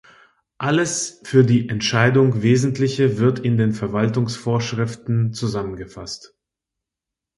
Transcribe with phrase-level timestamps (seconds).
[0.57, 6.35] Alles für die Entscheidung Wesentliche wird in den Verwaltungsvorschriften zusammengefasst.